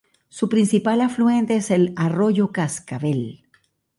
[0.29, 3.43] Su principal afluente es el arroyo Cascavel.